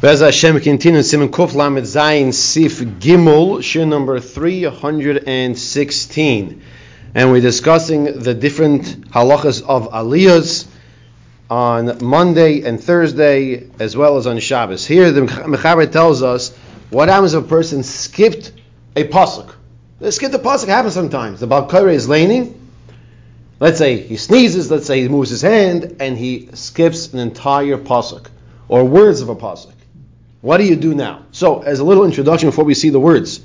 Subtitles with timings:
[0.00, 6.62] Bez Hashem continues Simon Kuf Lamed Zayin Sif Gimel, Shiur number 316.
[7.14, 10.66] And we're discussing the different halachas of aliyahs
[11.50, 14.86] on Monday and Thursday, as well as on Shabbos.
[14.86, 16.56] Here the Mechaber tells us
[16.88, 18.52] what happens if a person skipped
[18.96, 19.52] a pasuk.
[20.08, 21.40] Skip the pasuk happens sometimes.
[21.40, 22.58] The Baal Korei is laning.
[23.58, 27.76] Let's say he sneezes, let's say he moves his hand, and he skips an entire
[27.76, 28.28] pasuk,
[28.66, 29.74] or words of a pasuk.
[30.40, 31.26] What do you do now?
[31.32, 33.40] So, as a little introduction before we see the words,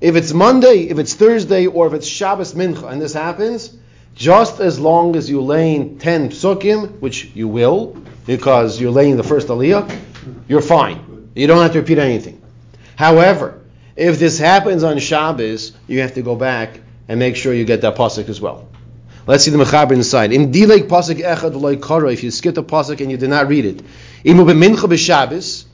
[0.00, 3.76] if it's Monday, if it's Thursday, or if it's Shabbos Mincha, and this happens,
[4.14, 9.24] just as long as you lane 10 psukim, which you will, because you're laying the
[9.24, 9.90] first aliyah,
[10.48, 11.30] you're fine.
[11.34, 12.40] You don't have to repeat anything.
[12.94, 13.60] However,
[13.96, 17.80] if this happens on Shabbos, you have to go back and make sure you get
[17.80, 18.68] that pasuk as well.
[19.26, 20.32] Let's see the mechaber inside.
[20.32, 22.12] Im dilek pasuk echad kara.
[22.12, 23.82] If you skip the pasuk and you did not read it,
[24.24, 25.64] imu b'mincha b'Shabbos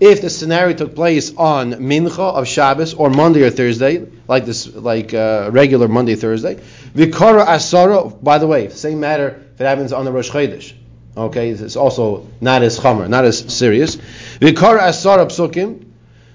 [0.00, 4.66] if the scenario took place on Mincha of Shabbos or Monday or Thursday, like this,
[4.74, 8.22] like uh, regular Monday Thursday, Vikara Asara.
[8.22, 10.74] By the way, same matter if it happens on the Rosh Chodesh.
[11.16, 13.96] Okay, it's also not as chamer, not as serious.
[13.96, 15.86] Vikara Asara Psukim,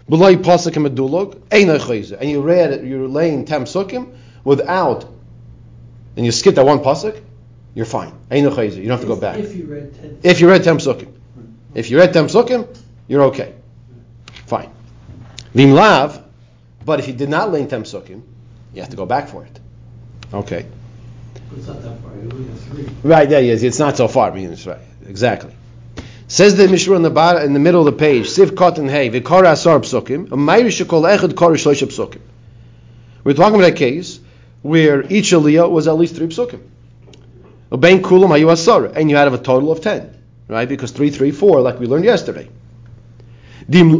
[0.09, 5.05] B'loi Pasakim Adulog, and you read, you're laying ten psukim without,
[6.15, 7.21] and you skip that one pasuk
[7.73, 8.13] you're fine.
[8.31, 9.37] You don't have to go back.
[9.37, 11.13] If you read 10 If you read 10 psukim.
[11.73, 12.67] If you read 10 psukim,
[13.07, 13.53] you're okay.
[14.45, 14.69] Fine.
[15.53, 16.21] Vim lav,
[16.85, 18.23] but if you did not learn 10 psukim,
[18.73, 19.59] you have to go back for it.
[20.33, 20.65] Okay.
[21.55, 22.11] It's not that far.
[22.15, 22.89] You only have three.
[23.03, 24.31] Right, there yeah, it's not so far.
[24.31, 24.79] I mean, right.
[25.07, 25.53] Exactly.
[26.27, 29.45] Says the Mishna in the in the middle of the page, Siv Cotton Hey, Vikar
[29.45, 32.21] Asar Psukim, Mayri Shekol Echad Kor Shlosh Psukim.
[33.25, 34.19] We're talking about a case
[34.61, 36.61] where each aliyah was at least three psukim.
[37.71, 40.13] Ubein kulam hayu and you have a total of ten,
[40.47, 40.67] right?
[40.67, 42.49] Because three, three, four, like we learned yesterday.
[43.67, 43.95] Because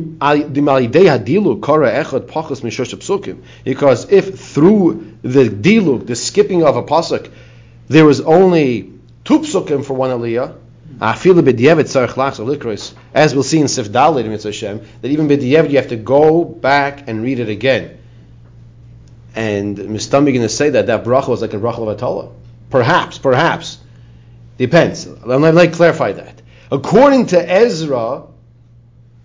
[4.12, 7.32] if through the diluk, the skipping of a pasuk,
[7.88, 8.92] there was only
[9.24, 10.56] two psukim for one aliyah,
[11.00, 11.26] as
[13.34, 17.24] we'll see in Sif Dalit Hashem, that even b'diavad you have to go back and
[17.24, 17.98] read it again.
[19.34, 20.12] And Mr.
[20.12, 22.32] going to say that that bracha was like a bracha of Atala.
[22.72, 23.78] Perhaps, perhaps.
[24.58, 25.06] Depends.
[25.06, 26.42] Let me clarify that.
[26.72, 28.24] According to Ezra,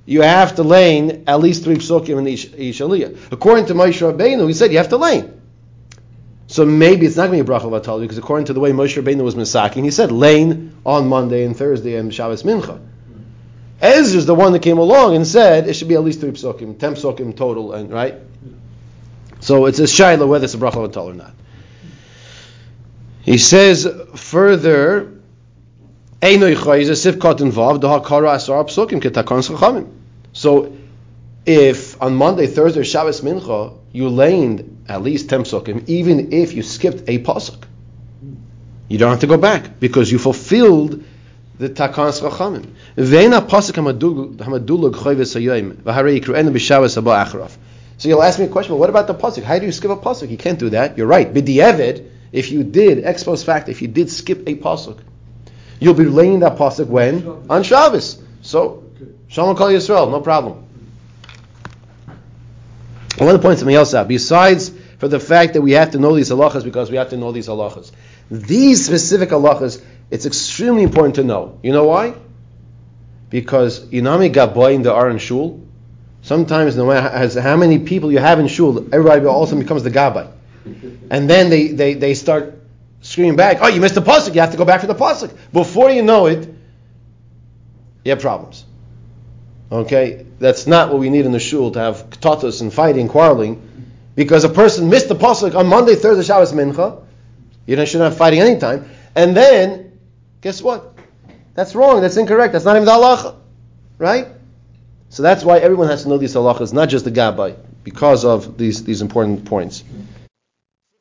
[0.04, 3.32] you have to lane at least three psukim in each, each aliyah.
[3.32, 5.40] According to Moshe Rabbeinu, he said you have to lane.
[6.48, 8.70] So maybe it's not going to be a bracha of because according to the way
[8.72, 12.80] Moshe Rabbeinu was masaking, he said lane on Monday and Thursday and Shabbos Mincha.
[13.80, 16.30] Ezra is the one that came along and said it should be at least three
[16.30, 18.14] psukim, ten psukim total, and right.
[19.40, 21.34] So it's a shaila whether it's a bracha of or not.
[23.26, 25.12] He says further,
[26.22, 26.30] so
[31.44, 36.62] if on Monday, Thursday, Shabbos, Mincha, you laned at least 10 psukim, even if you
[36.62, 37.64] skipped a pasuk,
[38.86, 41.02] you don't have to go back because you fulfilled
[41.58, 42.70] the takan chachamim.
[42.96, 47.50] Ve'ena pasuk hamadulug chayves hayoyim v'harei yikruenu b'shavas haba acharav.
[47.98, 49.42] So you'll ask me a question, well, what about the pasuk?
[49.42, 50.30] How do you skip a pasuk?
[50.30, 50.96] You can't do that.
[50.96, 51.34] You're right.
[51.34, 54.98] B'di'evid, if you did, ex post facto, if you did skip a pasuk,
[55.80, 57.26] you'll be laying that pasuk when?
[57.48, 58.22] On Shabbos.
[58.42, 58.84] So,
[59.28, 60.64] Shalom Kal Yisrael, no problem.
[63.18, 64.08] I want to point something else out.
[64.08, 67.16] Besides for the fact that we have to know these halachas because we have to
[67.16, 67.92] know these halachas.
[68.30, 71.58] These specific halachas, it's extremely important to know.
[71.62, 72.14] You know why?
[73.30, 75.66] Because Inami Gaboy in the Aron Shul,
[76.22, 80.30] sometimes no matter how many people you have in Shul, everybody also becomes the Gabai
[81.10, 82.58] and then they, they, they start
[83.00, 85.36] screaming back, oh, you missed the pasuk, you have to go back for the pasuk.
[85.52, 86.48] Before you know it,
[88.04, 88.64] you have problems.
[89.70, 90.26] Okay?
[90.38, 93.62] That's not what we need in the shul, to have ktatas and fighting, quarreling.
[94.14, 97.02] Because a person missed the pasuk on Monday, Thursday, Shabbos, Mincha.
[97.66, 98.88] You shouldn't have fighting anytime.
[99.14, 99.98] And then,
[100.40, 100.94] guess what?
[101.54, 102.00] That's wrong.
[102.00, 102.52] That's incorrect.
[102.52, 103.36] That's not even the halacha.
[103.98, 104.28] Right?
[105.08, 108.58] So that's why everyone has to know these halachas, not just the gabbai, because of
[108.58, 109.84] these, these important points.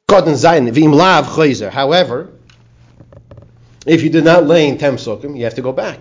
[0.08, 0.30] However,
[3.88, 6.00] if you did not lay in tem sukim, you have to go back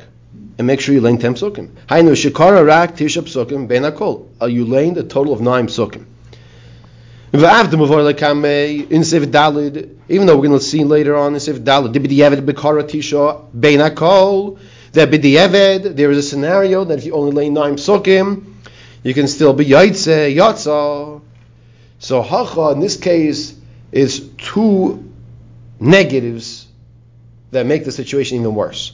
[0.58, 1.70] and make sure you lay tem sukim.
[1.88, 4.28] Hainu shikara rak tisha psukim ben akol.
[4.42, 6.04] Are uh, you laying the total of nine psukim?
[7.32, 7.40] In
[9.04, 12.82] Sif Dalid, even though we're going to see later on in Sif Dalid, Dibidiyeved Bekara
[12.84, 14.58] Tisha Ben Akol,
[14.92, 18.44] that Bidiyeved, there is a scenario that if you only lay nine psukim,
[19.02, 21.22] you can still be Yaitse, Yatza.
[21.98, 23.54] So Hacha, in this case,
[23.94, 25.08] is two
[25.78, 26.66] negatives
[27.52, 28.92] that make the situation even worse.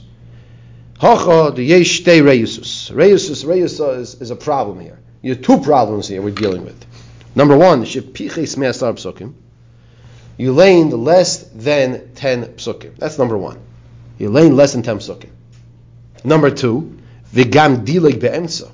[0.99, 2.91] Hacha the yesh shtei reusus.
[2.91, 4.99] Reusus, is, is a problem here.
[5.23, 6.85] You have two problems here we're dealing with.
[7.33, 9.33] Number one, shepiches me'asar psukim.
[10.37, 12.95] You lane less than 10 psukim.
[12.97, 13.57] That's number one.
[14.19, 15.29] You lane less than 10 psukim.
[16.23, 16.99] Number two,
[17.33, 18.69] v'gam dileg be'emtza.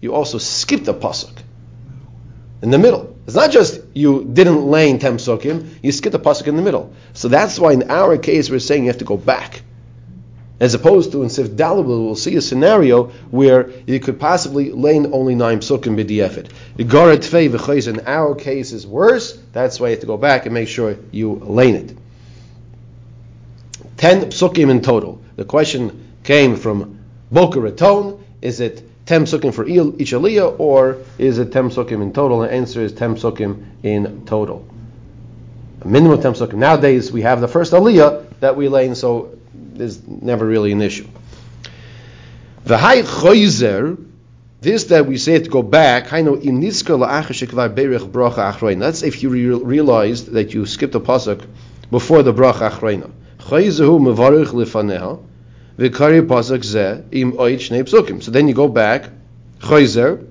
[0.00, 1.36] You also skipped a pasuk
[2.62, 3.15] in the middle.
[3.26, 6.92] It's not just you didn't lane 10 psukim, you skipped a pasuk in the middle.
[7.12, 9.62] So that's why in our case we're saying you have to go back.
[10.58, 15.12] As opposed to in Sif Dalabul, we'll see a scenario where you could possibly lane
[15.12, 16.50] only nine psukim b'di'efet.
[16.78, 19.36] Igara tfei v'chayz in our case is worse.
[19.52, 21.98] That's why you have to go back and make sure you lane it.
[23.96, 25.20] Ten psukim in total.
[25.34, 27.00] The question came from
[27.30, 28.24] Boca Raton.
[28.40, 32.40] Is it ten psukim for each aliyah, or is it ten psukim in total?
[32.40, 34.66] The answer is ten psukim in total.
[35.82, 36.54] A minimum of ten psukim.
[36.54, 41.06] Nowadays we have the first aliyah that we lane, so there's never really an issue.
[42.64, 44.04] The high choizer,
[44.60, 46.82] this that we say to go back, in That's
[49.02, 51.46] if you re- realized that you skipped a pasuk
[51.92, 53.12] before the bracha achreina.
[55.78, 58.22] V'kari pasuk zeh im oit shnei psukim.
[58.22, 59.10] So then you go back,
[59.60, 60.26] choizer,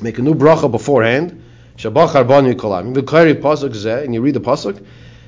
[0.00, 1.42] make a new bracha beforehand,
[1.76, 4.84] shabach arbanu kolam, v'kari pasuk zeh, and you read the pasuk,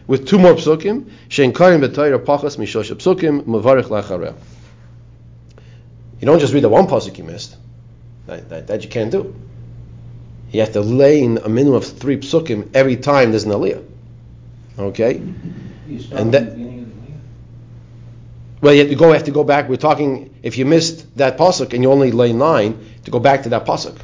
[0.06, 4.34] with two more psukim, shein karim b'tayra pachas mishosh psukim mevarich lachareh.
[6.20, 7.56] You don't just read the one pasuk you missed.
[8.26, 9.34] That, that, that you can't do.
[10.50, 13.84] You have to lay in a minimum of three psukim every time there's an aliyah.
[14.78, 15.16] Okay?
[16.12, 16.56] And that,
[18.60, 19.12] well, you have to go.
[19.12, 19.68] Have to go back.
[19.68, 20.34] We're talking.
[20.42, 23.66] If you missed that pasuk and you only lay nine, to go back to that
[23.66, 23.96] pasuk.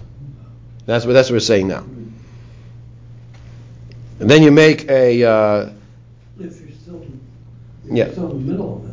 [0.86, 1.84] That's what that's what we're saying now.
[4.20, 5.24] And then you make a.
[5.24, 5.70] Uh,
[6.38, 7.02] If you're still,
[7.84, 8.04] if Yeah.
[8.04, 8.84] you're still in the middle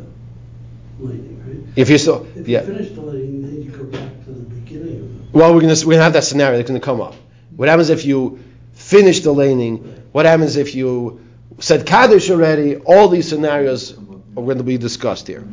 [1.00, 1.56] of laning, right?
[1.76, 2.62] if you still, If you yeah.
[2.62, 5.34] finish the laning, then you go back to the beginning of it.
[5.38, 7.14] Well, we're gonna we're gonna have that scenario that's gonna come up.
[7.56, 8.40] What happens if you
[8.72, 9.84] finish the laning?
[10.12, 11.20] What happens if you
[11.60, 12.76] said kaddish already?
[12.76, 13.94] All these scenarios
[14.42, 15.44] are going to be discussed here.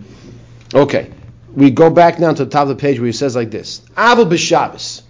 [0.73, 1.11] Okay,
[1.53, 3.81] we go back now to the top of the page where he says like this:
[3.95, 5.01] Avil b'Shabbos.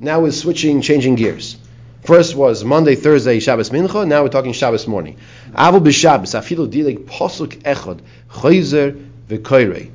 [0.00, 1.56] Now we're switching, changing gears.
[2.02, 4.06] First was Monday, Thursday, Shabbos Mincha.
[4.06, 5.16] Now we're talking Shabbos morning.
[5.54, 6.34] Avil b'Shabbos.
[6.38, 9.90] Afilu dilik posuk echad chayzer v'koyrei.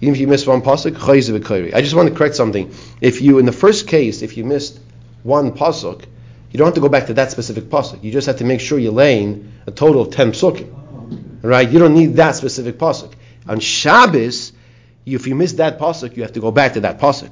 [0.00, 1.72] Even if you miss one pasuk, chayzer v'koyrei.
[1.72, 2.74] I just want to correct something.
[3.00, 4.80] If you, in the first case, if you missed
[5.22, 6.04] one pasuk,
[6.50, 8.02] you don't have to go back to that specific pasuk.
[8.02, 10.72] You just have to make sure you're laying a total of ten psukim.
[11.46, 11.70] Right?
[11.70, 13.12] You don't need that specific pasuk.
[13.46, 14.52] On Shabbos,
[15.04, 17.30] if you miss that pasuk, you have to go back to that pasuk.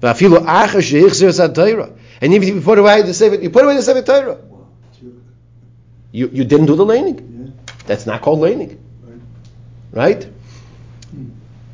[0.00, 1.92] V'afilu achar she'ichzir zat Torah.
[2.20, 4.38] And even if you put away the seven, you put away the seven Torah.
[6.10, 7.56] You, you didn't do the laning.
[7.86, 8.80] That's not called laning.
[9.92, 10.24] Right?
[10.24, 11.28] Hmm.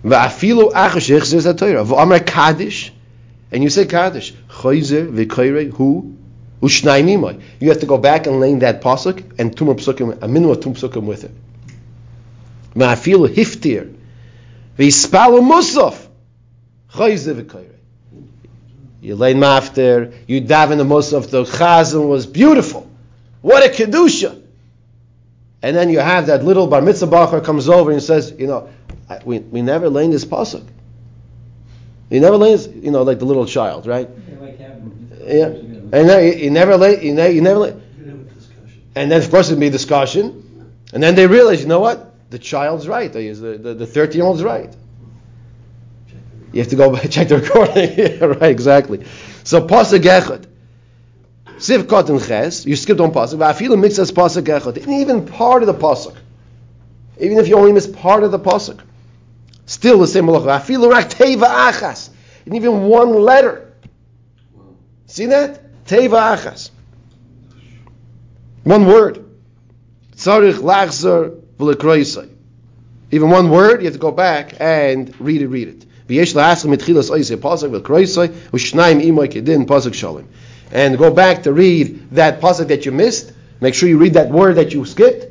[0.04, 1.82] V'afilu achar she'ichzir zat Torah.
[1.82, 2.92] V'amar kaddish.
[3.50, 4.34] And you say kaddish.
[4.48, 6.14] Chayzer v'koyrei hu
[6.60, 7.40] Ushnai mimai.
[7.58, 10.50] You have to go back and lane that pasuk and two more psukim, a minimum
[10.50, 11.30] of two psukim with it.
[12.74, 13.94] Ma'afilu hiftir.
[14.78, 16.06] V'ispalu musaf.
[16.92, 17.66] Chayze v'koyrei.
[19.00, 22.90] You lane mafter, you daven the musaf, the chazan was beautiful.
[23.40, 24.42] What a kedusha.
[25.62, 28.68] And then you have that little bar mitzvah bacher comes over and says, you know,
[29.08, 30.66] I, we, we never lane this pasuk.
[32.10, 34.08] You never this, you know, like the little child, right?
[35.26, 35.46] Yeah.
[35.46, 38.82] And then you, never lay, you, ne- you never lay, You a discussion.
[38.94, 42.38] and then of course there'd be discussion, and then they realize, you know what, the
[42.38, 44.74] child's right, the the the thirteen year old's right.
[46.52, 47.98] You have to go check the recording.
[47.98, 49.04] yeah, right, exactly.
[49.44, 50.46] So pasuk echad,
[51.58, 53.54] siv and ches, you skipped on pasuk.
[53.56, 56.16] Feel mixes pasuk echad, even part of the pasuk,
[57.18, 58.80] even if you only miss part of the pasuk,
[59.66, 60.48] still the same malacha.
[60.48, 62.10] I feel rak teva achas,
[62.46, 63.72] and even one letter.
[65.06, 65.84] See that?
[65.86, 66.70] Teva achas.
[68.62, 69.24] One word.
[70.14, 71.39] Tzarich lachzer.
[73.12, 75.86] Even one word, you have to go back and read it, read it.
[76.08, 80.26] V'yesh la'aschem mitchilas oisei pasuk v'lekroisai v'shnayim imoy kedin pasuk shalim.
[80.72, 83.32] And go back to read that pasuk that you missed.
[83.60, 85.26] Make sure you read that word that you skipped.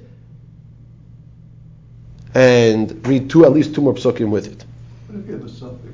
[2.33, 4.65] And read two, at least two more psukim with it.
[5.07, 5.93] What if you have a suffix?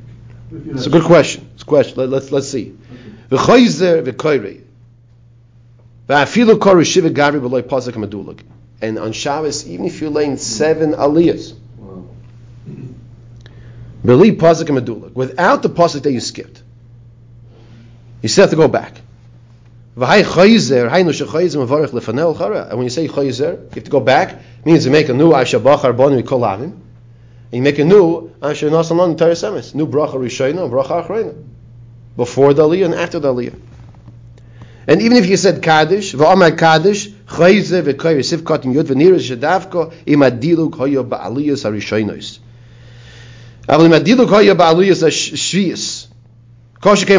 [0.51, 1.49] If you It's a good question.
[1.53, 1.97] It's a question.
[1.97, 2.75] Let, let's let's see.
[3.29, 4.63] V'choyzer v'koyrei.
[6.07, 8.41] V'afilu kor shiva gari b'loy pasuk medulik.
[8.81, 11.53] And on Shabbos, even if you're laying seven aliyahs,
[14.03, 16.61] b'li pasuk medulik, without the pasuk that you skipped,
[18.21, 19.01] you still have to go back.
[19.97, 20.75] And when you say
[23.07, 24.39] choyzer, you have to go back.
[24.65, 26.77] Means you make a new Aishabach Arbonu Kolavim.
[27.51, 31.33] you make a new Asher Nasalan Torah Semes, new bracha Rishayna and bracha Achrayna,
[32.17, 33.57] before the Aliyah and after the Aliyah.
[34.87, 37.81] And even if you said Kaddish, v'amar Kaddish, chayze
[38.73, 41.65] yud v'nira shadavko im adiluk hoyo ba'aliyas
[44.29, 46.07] hoyo ba'aliyas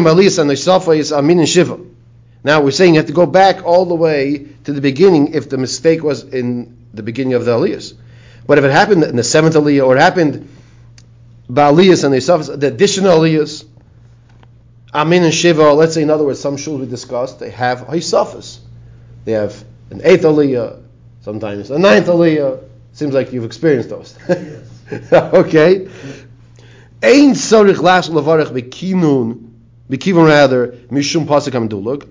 [0.03, 1.79] ba'aliyas amin and shiva.
[2.43, 5.49] Now we're saying you have to go back all the way to the beginning if
[5.49, 7.93] the mistake was in the beginning of the aliyas.
[8.45, 10.47] But if it happened in the seventh aliyah or it happened
[11.51, 13.65] ba'aliyas and the the additional aliyas,
[14.93, 18.59] Amin and Shiva, let's say in other words, some shuls we discussed, they have Haisafas.
[19.25, 20.81] They have an eighth aliyah,
[21.21, 22.63] sometimes a ninth aliyah.
[22.93, 24.17] Seems like you've experienced those.
[24.27, 25.13] Yes.
[25.13, 25.87] okay.
[27.03, 29.51] Ein sorich las levarach bekinun,
[29.89, 32.07] bekivun rather, mishum pasuk amdulug.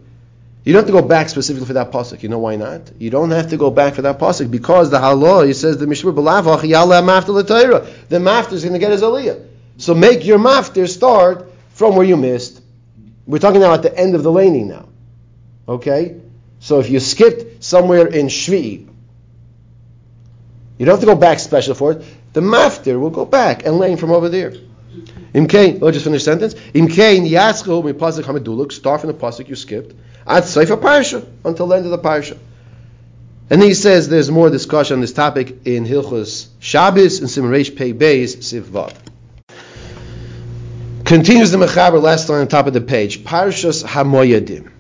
[0.64, 2.22] You don't have to go back specifically for that pasuk.
[2.22, 2.90] You know why not?
[2.98, 5.86] You don't have to go back for that pasuk because the halal, he says the
[5.86, 7.86] mishmur belavach yala mafter l'tayra.
[8.08, 9.44] The mafter is going to get his aliyah.
[9.78, 12.60] So make your mafter start from where you missed.
[13.26, 14.88] We're talking now at the end of the laning now.
[15.68, 16.20] Okay?
[16.60, 18.88] So if you skipped somewhere in Shvi,
[20.78, 22.04] you don't have to go back special for it.
[22.32, 24.52] The mafter will go back and lane from over there.
[25.32, 26.54] Imkain, let's oh, just finish the sentence.
[26.54, 28.72] Imkain yaschu oh, mi pasuk hameduluk.
[28.72, 29.94] Start from the pasuk you skipped.
[30.26, 32.38] At seifa parsha until the end of the parsha.
[33.48, 37.92] And he says there's more discussion on this topic in Hilchos Shabbos and Simreish Pei
[37.92, 38.94] Beis Sivvav.
[41.04, 43.22] Continues the Mechaber last line on top of the page.
[43.22, 44.72] Parshas Hamoyadim.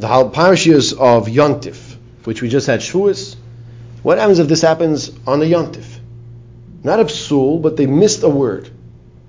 [0.00, 3.36] The parashas of Yontif, which we just had Shavuos.
[4.02, 5.84] What happens if this happens on a Yontif?
[6.82, 8.70] Not a psul, but they missed a word.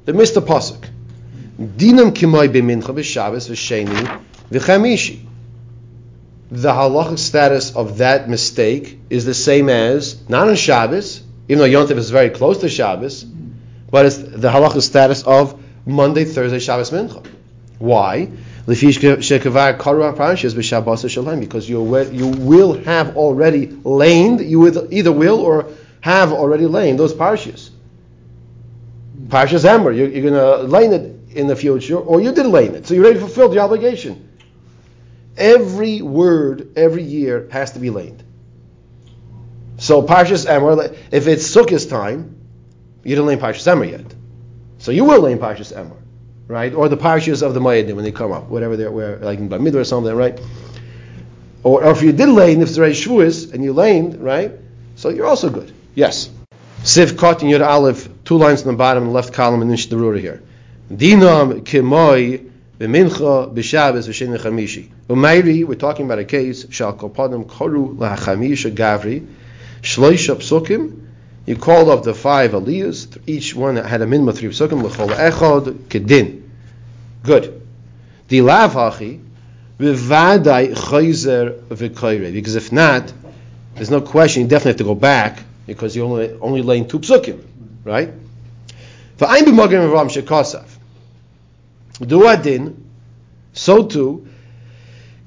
[0.06, 0.88] They missed a pasuk.
[1.60, 5.26] Dinam kimoy b'mincha b'Shabbos v'sheni v'chamishi.
[6.52, 11.86] The halachic status of that mistake is the same as not on Shabbos, even though
[11.86, 16.92] Yontif is very close to Shabbos, but it's the halachic status of Monday, Thursday, Shabbos,
[16.92, 17.26] Mincha.
[17.78, 18.30] Why?
[18.66, 18.84] Because
[21.70, 27.70] you you will have already laned, you either will or have already lain those parshas.
[29.28, 32.76] Parshas Emor, you're, you're going to lane it in the future, or you did lane
[32.76, 34.28] it, so you're ready to fulfill the obligation.
[35.38, 38.24] Every word, every year has to be laned.
[39.78, 42.36] So Parshas Emor, if it's Sukkot time,
[43.04, 44.14] you didn't lane Parshas Emor yet.
[44.80, 46.01] So you will lane Parshas Emor,
[46.52, 46.74] right?
[46.74, 49.76] Or the Parshas of the Moedim when they come up, whatever they're, like in Bamidbar
[49.76, 50.40] or something, right?
[51.64, 54.52] Or, or if you did if it's already Shavuos, and you laned, right?
[54.98, 55.72] So you're also good.
[55.96, 56.30] Yes.
[56.84, 60.20] Siv Kot in Aleph, two lines on the bottom, the left column, and then Shderura
[60.20, 60.44] here.
[60.92, 64.90] Dinam Kimoi B'mincha B'Shabbos V'Shen Chamishi.
[65.08, 69.26] Umayri, we're talking about a case, Shal Kopadim Koru L'Hachamisha Gavri,
[69.82, 71.02] Shloisha Psukim,
[71.46, 75.10] you called up the five aliyahs, each one had a minimum of three psukim, l'chol
[75.10, 76.41] echad kedin.
[77.24, 77.62] Good.
[78.28, 79.20] Di lav hachi,
[79.80, 82.34] v'vadai chayzer v'koyre.
[82.34, 83.12] Because if not,
[83.76, 87.00] there's no question, you definitely have to go back, because you only, only laying two
[87.00, 87.44] psukim,
[87.84, 88.12] right?
[89.18, 90.66] V'ayin b'mogim v'ram shekosav.
[92.06, 92.90] Do adin,
[93.54, 94.28] so too,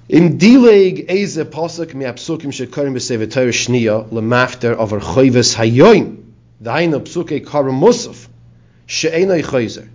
[0.08, 6.22] in dileg eze pasuk mi apsukim shekorim b'sevet Torah shniya lemafter over choyves hayoim
[6.62, 8.28] dainu psuke karam musaf
[8.86, 9.88] she'enoi choyzer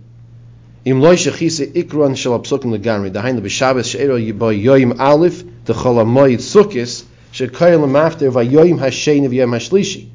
[0.84, 6.38] im loy shechise ikron shel apsukim legamri dainu b'shabbos she'ero yibo yoim alif the cholamoid
[6.38, 10.08] sukkis shekorim lemafter vayoim hashein yom hashlishi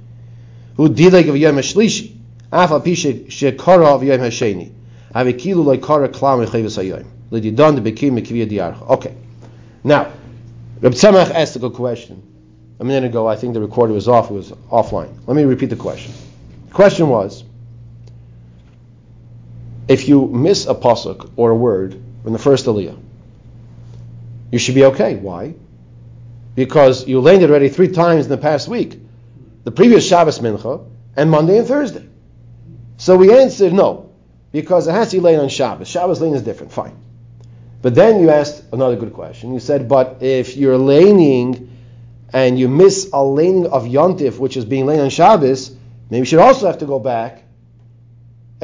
[0.78, 2.12] hu dileg yom hashlishi
[2.52, 4.72] af al pi shekara of yom hasheni
[5.14, 9.12] havikilu loy kara klam choyves hayoim lididon de bekim mekivya diarcha okay
[9.86, 10.12] now,
[10.82, 12.24] Reb Tzemach asked a good question.
[12.80, 14.32] A minute ago, I think the recorder was off.
[14.32, 15.16] It was offline.
[15.28, 16.12] Let me repeat the question.
[16.70, 17.44] The question was,
[19.88, 23.00] if you miss a pasuk or a word from the first aliyah,
[24.52, 25.16] you should be okay.
[25.16, 25.54] Why?
[26.56, 29.00] Because you landed already three times in the past week,
[29.64, 32.08] the previous Shabbos mincha and Monday and Thursday.
[32.98, 34.12] So we answered no,
[34.52, 35.88] because it has to be laid on Shabbos.
[35.88, 36.72] Shabbos lane is different.
[36.72, 36.98] Fine.
[37.82, 39.54] But then you asked another good question.
[39.54, 41.78] You said, but if you're laning
[42.34, 45.76] and you miss a laning of Yontif, which is being laid on Shabbos,
[46.10, 47.44] maybe you should also have to go back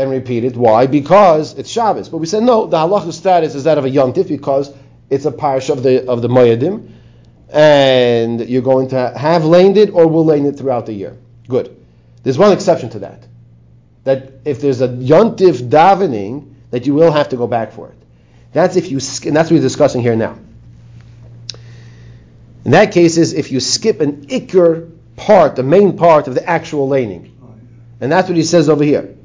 [0.01, 0.55] and repeat it.
[0.55, 0.88] Why?
[0.88, 2.10] Because it's Shabbos.
[2.10, 4.74] But we said, no, the halacha status is that of a Yontif because
[5.10, 6.89] it's a parish of the of the Moyadim,
[7.50, 11.17] and you're going to have laned it or will lane it throughout the year.
[11.48, 11.77] Good.
[12.24, 13.27] There's one exception to that.
[14.03, 17.98] That if there's a Yontif davening, that you will have to go back for it.
[18.53, 20.38] That's if you, and that's what we're discussing here now.
[22.63, 26.48] In that case, is if you skip an ikr part, the main part of the
[26.48, 27.27] actual laning.
[28.00, 29.15] And that's what he says over here.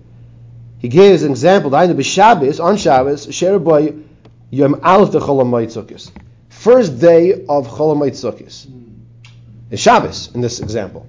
[0.79, 1.71] He gives an example.
[1.71, 4.05] Dainu b'Shabbos, on Shabbos, Sheraboy
[4.51, 6.11] Yom Aleph de Cholamayit
[6.49, 8.67] First day of Cholamayit Sukkos.
[9.71, 11.07] Is Shabbos, in this example.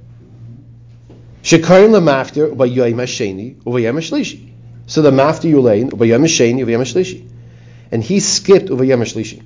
[1.43, 4.51] Shekarim lemaftir ubayom hasheni ubayom hashlishi.
[4.85, 7.27] So the maftir yulain ubayom hasheni ubayom hashlishi.
[7.91, 9.43] And he skipped ubayom hashlishi.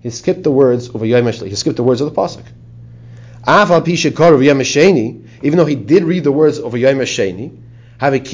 [0.00, 1.48] He skipped the words ubayom hashlishi.
[1.48, 2.44] He skipped the words of the pasuk.
[5.42, 7.50] Even though he did read the words of ubayom hasheni,
[8.02, 8.32] It's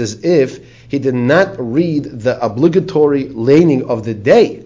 [0.00, 4.64] as if he did not read the obligatory laning of the day.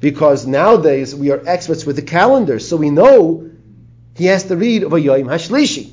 [0.00, 3.50] Because nowadays we are experts with the calendar, so we know
[4.14, 5.90] he has to read Vayayim Hashlishi.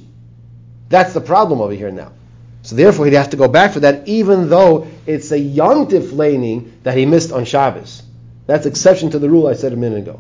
[0.89, 2.12] That's the problem over here now.
[2.62, 6.74] So therefore, he'd have to go back for that, even though it's a yontif laning
[6.84, 8.03] that he missed on Shabbos.
[8.48, 10.19] That's exception to the rule I said a minute ago.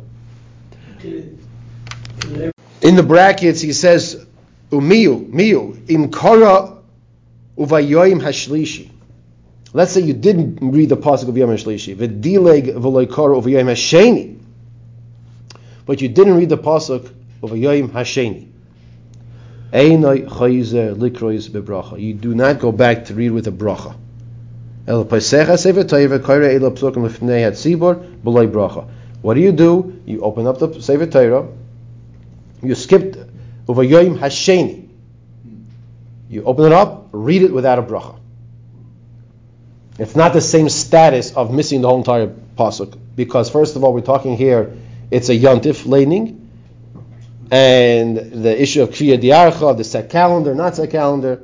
[2.85, 4.25] In the brackets, he says,
[4.69, 6.77] Umiyu, miu, im kara
[7.57, 8.91] uvayoyim hashlishi.
[9.73, 14.37] Let's say you didn't read the pasuk of Yom HaShlishi, v'dileg v'loikara of Yom HaSheni,
[15.87, 17.11] but you didn't read the pasuk
[17.41, 18.47] of Yom HaSheni.
[19.73, 21.99] Einoi chayzer likrois bebracha.
[21.99, 23.97] You do not go back to read with a bracha.
[24.87, 28.87] El pasecha sefer toiva koire elo psukim lefnei hatzibor b'loy bracha.
[29.23, 29.99] What do you do?
[30.05, 31.47] You open up the sefer Torah.
[32.63, 33.17] You skipped
[33.67, 34.87] over Yom Hasheni.
[36.29, 38.19] You open it up, read it without a bracha.
[39.97, 43.93] It's not the same status of missing the whole entire pasuk because first of all,
[43.93, 44.75] we're talking here.
[45.11, 46.49] It's a yontif laning,
[47.51, 51.43] and the issue of kriya diarcha, the set calendar, not set calendar.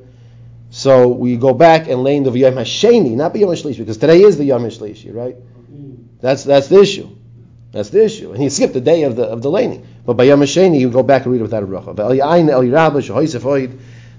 [0.72, 4.22] So we go back and lane the Yom Hasheni, not the Yom Shlishi, because today
[4.22, 5.36] is the Yom Shlishi, right?
[6.20, 7.10] That's that's the issue.
[7.72, 8.32] That's the issue.
[8.32, 9.86] And he skipped the day of the of the laning.
[10.06, 11.96] But by Yom Hasheni, you go back and read it without a bracha.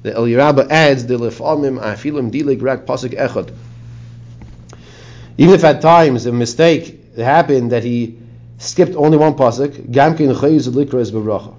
[0.03, 3.55] The Eliyah Rabbah adds the lefamim afilim dilig rak pasuk echad.
[5.39, 8.19] Even if at times a mistake happened that he
[8.59, 11.55] skipped only one pasuk, gamkin chayiz likra is beracha.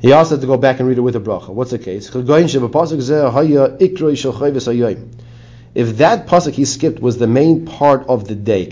[0.00, 1.48] He also had to go back and read it with a bracha.
[1.48, 2.08] What's the case?
[5.74, 8.64] If that pasuk he skipped was the main part of the day,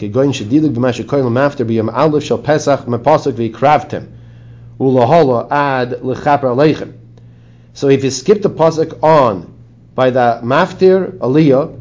[7.72, 9.54] so if he skipped the pasuk on
[9.94, 11.80] by the maftir aliyah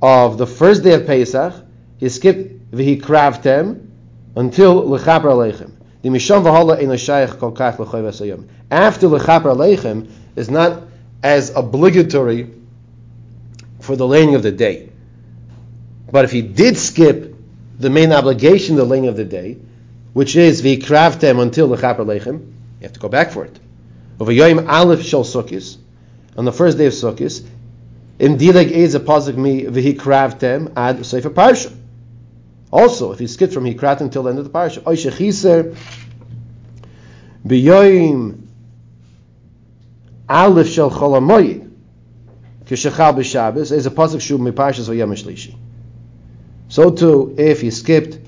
[0.00, 1.54] of the first day of Pesach,
[1.98, 3.86] he skipped v'hikravtem
[4.36, 5.72] until lechaper aleichem.
[6.02, 10.82] The misham v'hala ein shayach kol kach After lechaper aleichem is not
[11.24, 12.50] as obligatory
[13.86, 14.90] for the laying of the day.
[16.10, 17.34] But if he did skip
[17.78, 19.58] the main obligation, the laying of the day,
[20.12, 23.58] which is v'hikravtem until lechaper aleichem, you have to go back for it.
[24.18, 25.76] Over Yom Aleph Shel Sukkis,
[26.36, 27.46] on the first day of Sukkis,
[28.18, 31.74] in dileg is a pasuk mi v'hikravtem ad sefer parsha.
[32.72, 35.76] Also, if he skipped from hikravtem until the end of the parsha, oy shechiser
[37.46, 38.40] b'yoyim
[40.28, 41.65] aleph shel cholamoyid
[42.66, 45.56] k'shechal b'shabbos is a pasuk shu mi parshas v'yom shlishi.
[46.68, 48.18] So too, if he skipped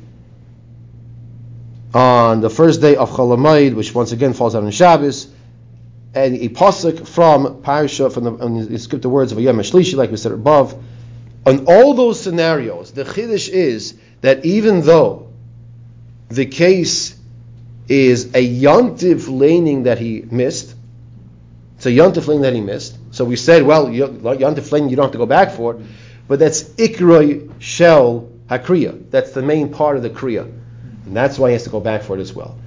[1.93, 5.29] on the first day of cholamoyid, which once again falls out on Shabbos,
[6.15, 9.95] and a pasuk from Parsha, from the, and you skip the words of Yom Shlishi,
[9.95, 10.81] like we said above.
[11.47, 15.29] On all those scenarios, the chiddush is that even though
[16.29, 17.17] the case
[17.89, 20.75] is a yontiv laning that he missed,
[21.79, 22.99] it's a laning that he missed.
[23.13, 25.81] So we said, well, yontiv laning you don't have to go back for, it.
[26.27, 29.11] but that's ikroi shel hakriya.
[29.11, 32.03] That's the main part of the kriya, and that's why he has to go back
[32.03, 32.59] for it as well.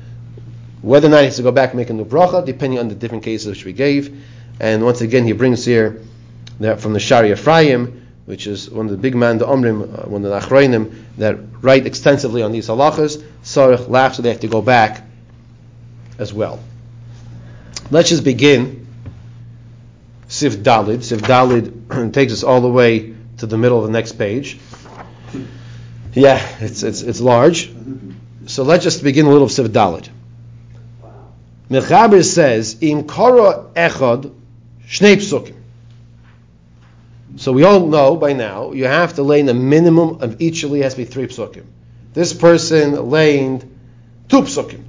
[0.81, 2.87] Whether or not he has to go back and make a new bracha, depending on
[2.87, 4.23] the different cases which we gave.
[4.59, 6.01] And once again, he brings here
[6.59, 10.09] that from the Shaarei Ephraim, which is one of the big man, the Omrim, uh,
[10.09, 13.21] one of the Achrayim, that write extensively on these halachas.
[13.89, 15.03] Laughs, so they have to go back
[16.17, 16.59] as well.
[17.89, 18.80] Let's just begin.
[20.31, 21.03] Sif Dalid.
[21.03, 24.57] Sif Dalid takes us all the way to the middle of the next page.
[26.13, 27.69] Yeah, it's, it's, it's large.
[28.45, 30.07] So let's just begin a little of Sif Dalid.
[31.69, 34.33] Mechaber says, "Im kara echad
[34.87, 35.55] shnei psukim."
[37.35, 40.81] So we all know by now you have to lay a minimum of each shali
[40.81, 41.65] has to be three psukim.
[42.13, 43.61] This person laid
[44.29, 44.83] two psukim,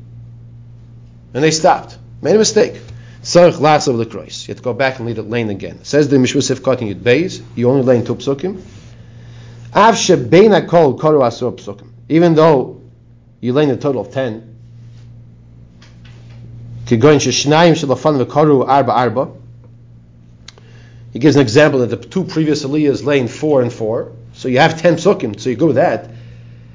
[1.34, 2.80] and they stopped, made a mistake.
[3.22, 4.48] Sarich last of the cross.
[4.48, 5.76] You have to go back and lead it lane again.
[5.76, 8.60] It says the Mishna cutting in Yud you only lane two psukim.
[9.74, 11.88] Av shebein kol koru asur psukim.
[12.08, 12.80] Even though
[13.40, 14.48] you lane a total of ten,
[16.86, 17.26] he gives
[21.36, 24.96] an example that the two previous aliyahs lane four and four, so you have ten
[24.96, 26.10] psukim, so you go with that.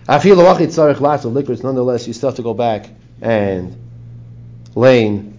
[0.07, 2.89] Nonetheless, you still have to go back
[3.21, 3.75] and
[4.73, 5.37] lane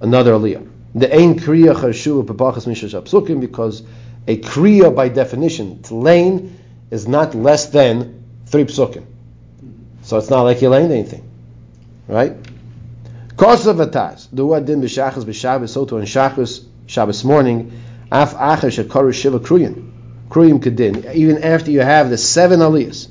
[0.00, 0.68] another aliyah.
[0.94, 3.82] The ain kriya charshu b'bachas mishash psukim because
[4.26, 6.58] a kriya by definition lane
[6.90, 9.04] is not less than three psukim.
[10.02, 11.28] So it's not like you laned anything,
[12.06, 12.36] right?
[13.36, 17.72] Kosa v'taz what din b'shachas b'shabbos so to on shachas Shabbos morning
[18.12, 19.90] af acher shekaru shiva kruyin
[20.30, 23.08] kruyim kedin even after you have the seven aliyahs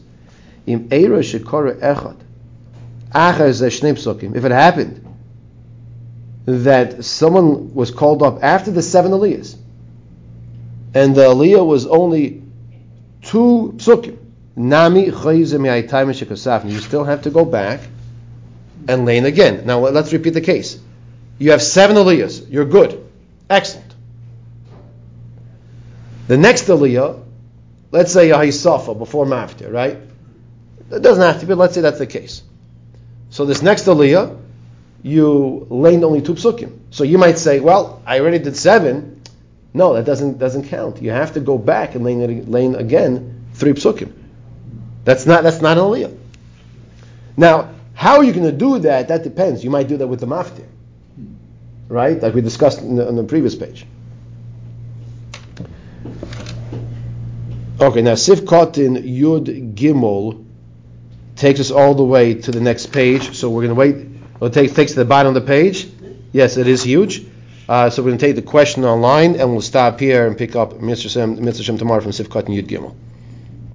[0.66, 2.16] im eira shekaru echad
[3.14, 5.05] acher ze shnei psukim if it happened
[6.46, 9.56] that someone was called up after the seven aliyahs.
[10.94, 12.44] And the aliyah was only
[13.22, 14.18] two psukim.
[14.56, 17.82] Nami you still have to go back
[18.88, 19.66] and lane again.
[19.66, 20.80] Now let's repeat the case.
[21.40, 22.50] You have seven aliyahs.
[22.50, 23.06] You're good.
[23.50, 23.94] Excellent.
[26.28, 27.26] The next aliyah
[27.96, 29.98] let's say Yahisafa before Maftir, right?
[30.92, 32.44] It doesn't have to be, let's say that's the case.
[33.30, 34.38] So this next aliyah,
[35.06, 36.80] you laned only two psukim.
[36.90, 39.22] So you might say, well, I already did seven.
[39.72, 41.00] No, that doesn't doesn't count.
[41.00, 44.12] You have to go back and lane, lane again three psukim.
[45.04, 46.18] That's not that's not an aliyah.
[47.38, 49.10] Now, how are you going to do that?
[49.10, 49.64] That depends.
[49.64, 50.66] You might do that with the maftir,
[51.88, 52.20] right?
[52.20, 53.86] Like we discussed in the, on the previous page.
[57.80, 60.44] Okay, now Sif Kotin Yud Gimel
[61.36, 63.36] takes us all the way to the next page.
[63.36, 64.15] So we're going to wait.
[64.42, 65.88] It takes, takes to the bottom of the page.
[66.32, 67.26] Yes, it is huge.
[67.68, 70.56] Uh, so we're going to take the question online and we'll stop here and pick
[70.56, 71.10] up Mr.
[71.10, 71.64] Shem, Mr.
[71.64, 72.94] Shem tomorrow from Sif Kotin Yud Gimel.